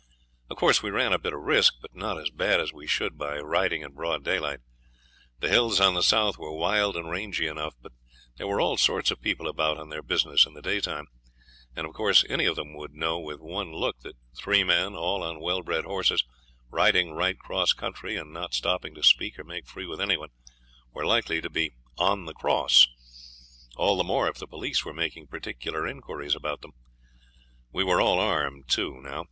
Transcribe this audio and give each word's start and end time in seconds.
Of 0.49 0.57
course 0.57 0.81
we 0.81 0.89
ran 0.89 1.13
a 1.13 1.19
bit 1.19 1.31
of 1.31 1.37
a 1.39 1.43
risk, 1.43 1.75
but 1.79 1.93
not 1.95 2.17
as 2.19 2.31
bad 2.31 2.59
as 2.59 2.73
we 2.73 2.87
should 2.87 3.19
by 3.19 3.37
riding 3.37 3.83
in 3.83 3.93
broad 3.93 4.23
daylight. 4.23 4.61
The 5.41 5.47
hills 5.49 5.79
on 5.79 5.93
the 5.93 6.01
south 6.01 6.39
were 6.39 6.57
wild 6.57 6.97
and 6.97 7.07
rangy 7.11 7.45
enough, 7.45 7.75
but 7.83 7.91
there 8.37 8.47
were 8.47 8.59
all 8.59 8.77
sorts 8.77 9.11
of 9.11 9.21
people 9.21 9.47
about 9.47 9.77
on 9.77 9.89
their 9.89 10.01
business 10.01 10.47
in 10.47 10.55
the 10.55 10.61
daytime; 10.63 11.05
and 11.75 11.85
of 11.85 11.93
course 11.93 12.25
any 12.27 12.45
of 12.47 12.55
them 12.55 12.73
would 12.75 12.95
know 12.95 13.19
with 13.19 13.39
one 13.41 13.71
look 13.71 13.99
that 13.99 14.15
three 14.35 14.63
men, 14.63 14.95
all 14.95 15.21
on 15.21 15.39
well 15.39 15.61
bred 15.61 15.83
horses, 15.85 16.23
riding 16.71 17.11
right 17.13 17.35
across 17.35 17.71
country 17.71 18.15
and 18.15 18.33
not 18.33 18.55
stopping 18.55 18.95
to 18.95 19.03
speak 19.03 19.37
or 19.37 19.43
make 19.43 19.67
free 19.67 19.85
with 19.85 20.01
any 20.01 20.17
one, 20.17 20.29
were 20.93 21.05
likely 21.05 21.41
to 21.41 21.49
be 21.51 21.73
'on 21.99 22.25
the 22.25 22.33
cross' 22.33 22.87
all 23.75 23.95
the 23.97 24.03
more 24.03 24.27
if 24.27 24.37
the 24.37 24.47
police 24.47 24.83
were 24.83 24.95
making 24.95 25.27
particular 25.27 25.85
inquiries 25.87 26.33
about 26.33 26.61
them. 26.61 26.71
We 27.71 27.83
were 27.83 28.01
all 28.01 28.17
armed, 28.17 28.67
too, 28.67 28.99
now. 28.99 29.19